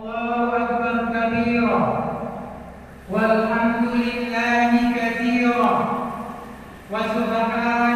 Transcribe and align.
الله 0.00 0.56
أكبر 0.56 0.94
كبيرا. 1.14 1.82
والحمد 3.10 3.88
لله 3.94 4.70
كثيرا. 4.96 5.72
وسبحان 6.92 7.95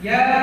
Yeah. 0.00 0.37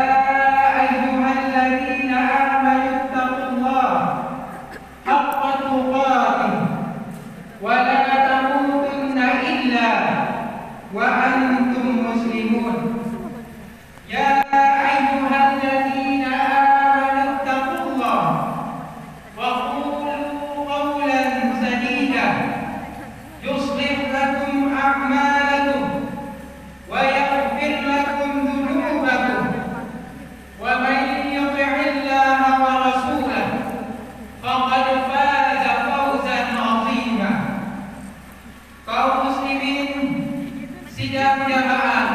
tidak 41.05 41.45
solat 41.45 42.05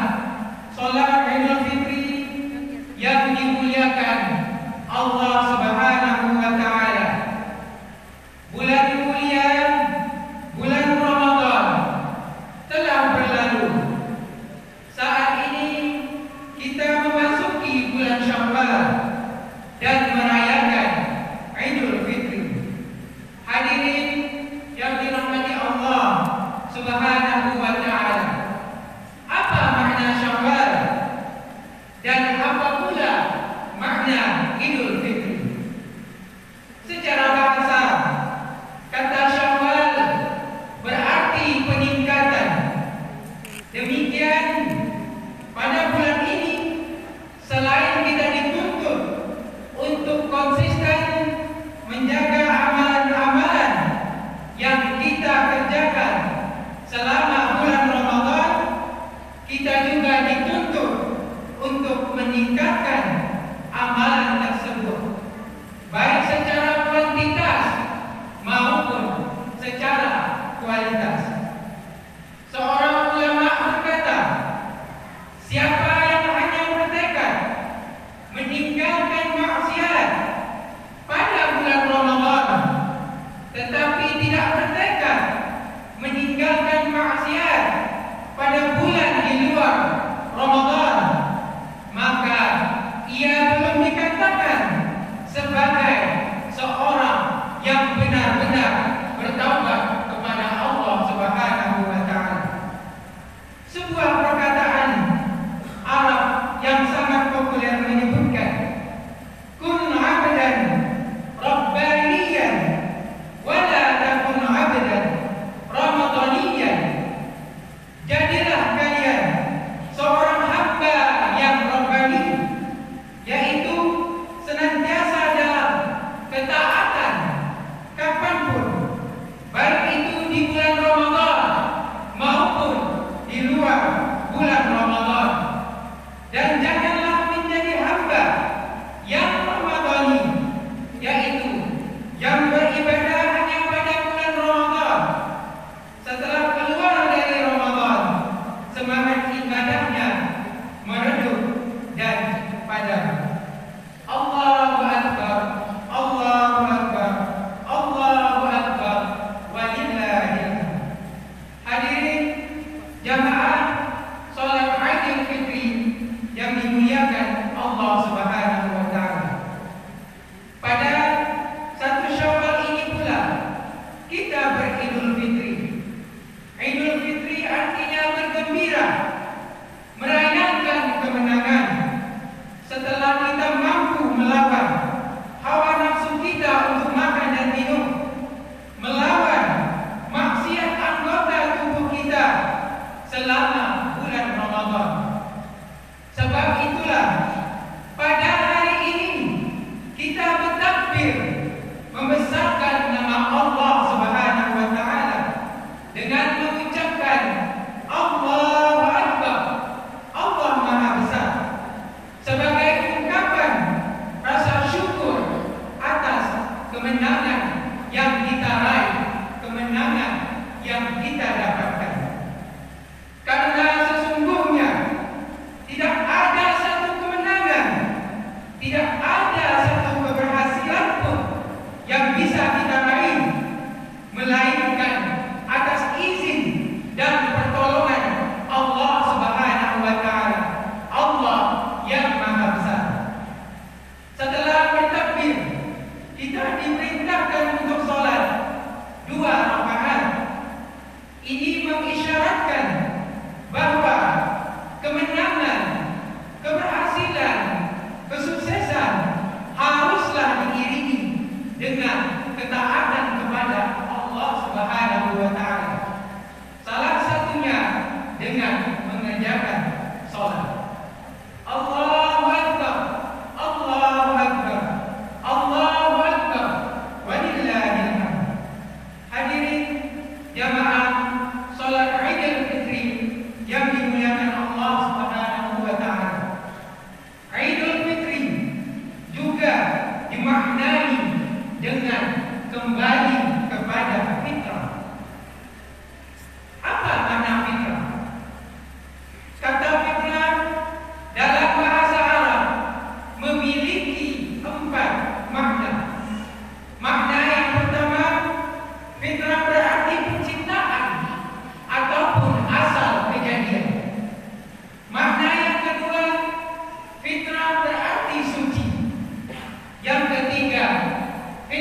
sholat 0.75 1.50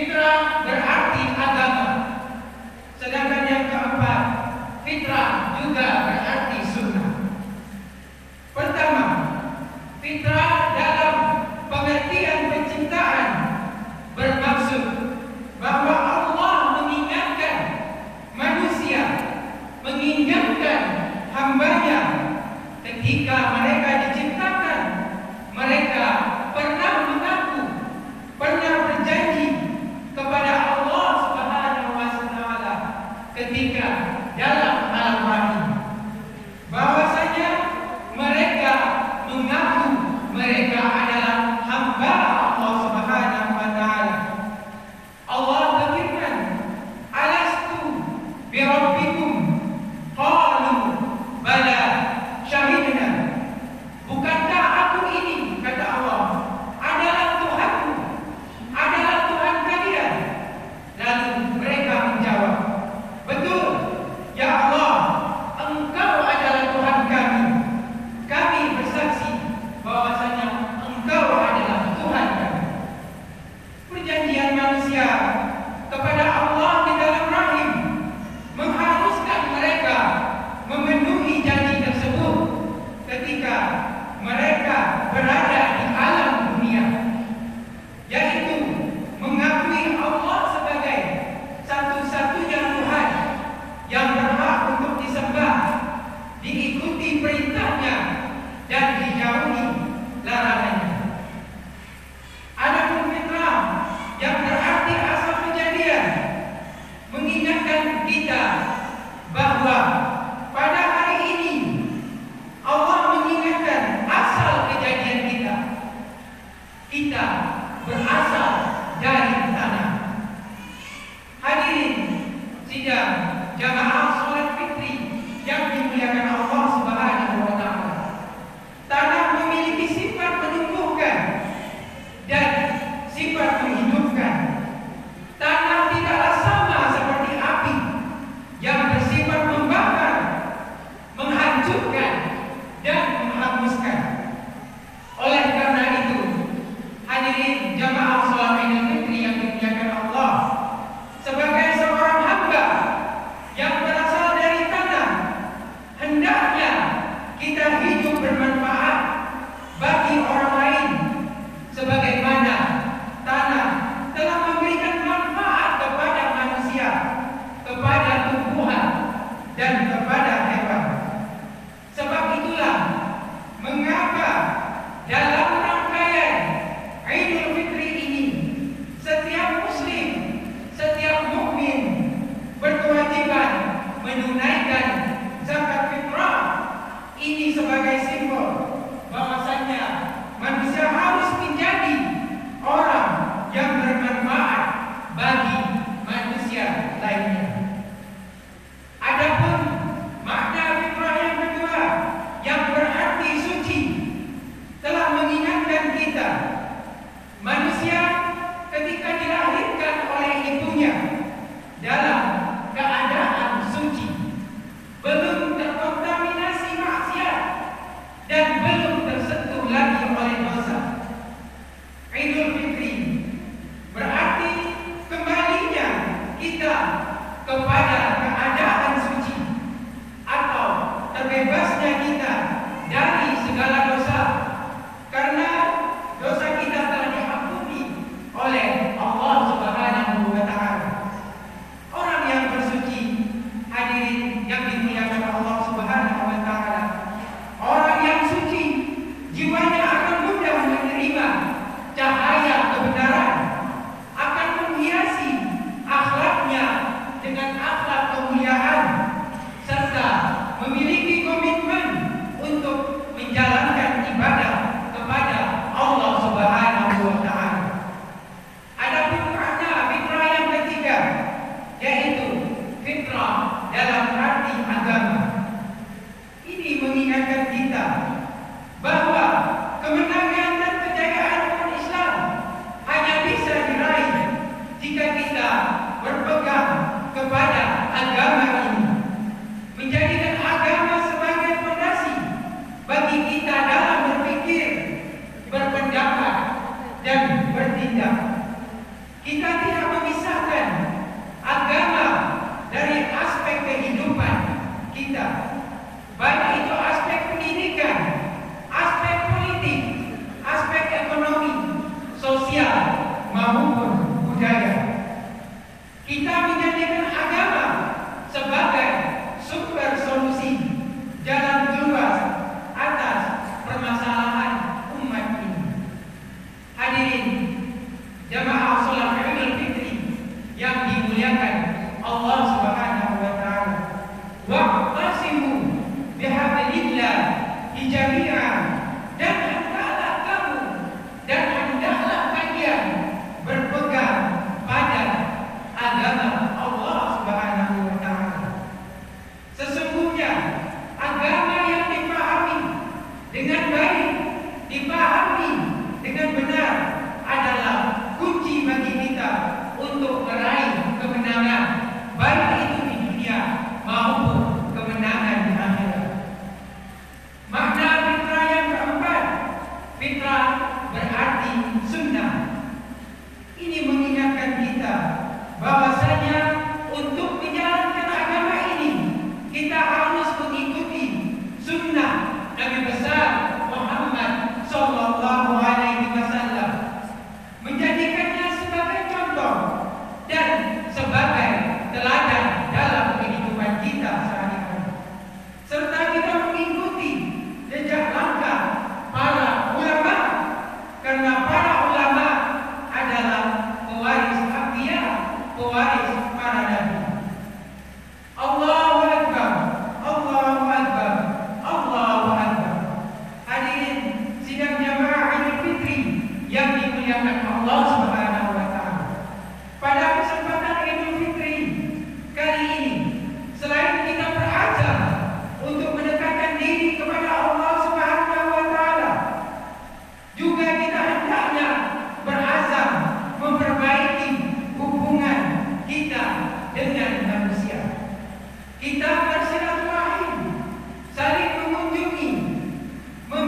Fitrah 0.00 0.64
berarti 0.64 1.22
agama. 1.36 1.88
Sedangkan 2.96 3.44
yang 3.44 3.68
keempat, 3.68 4.22
fitrah 4.80 5.60
juga 5.60 5.88
berarti 6.08 6.58
sunnah. 6.72 7.12
Pertama, 8.56 9.06
fitrah 10.00 10.49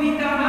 invitar 0.02 0.41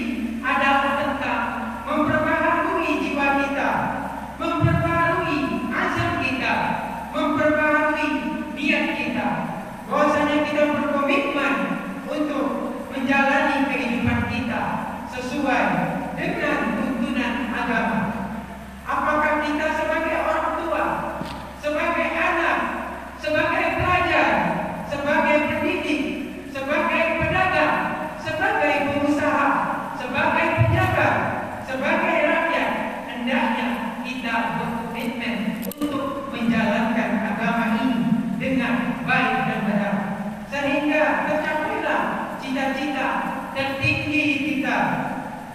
Sim, 0.00 0.40
a 0.42 0.79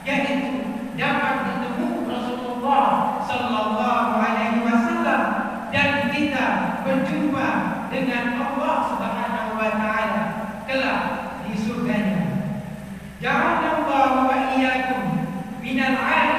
yaitu 0.05 0.61
dapat 0.93 1.33
bertemu 1.49 2.05
Rasulullah 2.05 3.19
sallallahu 3.25 4.11
alaihi 4.21 4.61
wasallam 4.61 5.21
dan 5.73 6.13
kita 6.13 6.45
berjumpa 6.85 7.47
dengan 7.89 8.37
Allah 8.37 8.75
Subhanahu 8.93 9.51
wa 9.57 9.69
taala 9.73 10.23
kelak 10.69 11.01
di 11.49 11.57
surganya. 11.57 12.21
Ja'alallahu 13.17 14.29
wa 14.29 14.37
iyyakum 14.53 15.03
minal 15.65 15.97
'alam 15.97 16.34